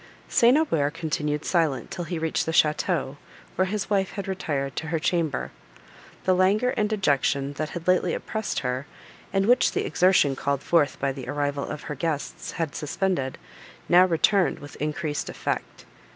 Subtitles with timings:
[0.29, 0.57] St.
[0.57, 3.17] Aubert continued silent till he reached the château,
[3.55, 5.51] where his wife had retired to her chamber.
[6.23, 8.87] The languor and dejection, that had lately oppressed her,
[9.31, 13.37] and which the exertion called forth by the arrival of her guests had suspended,
[13.87, 15.85] now returned with increased effect.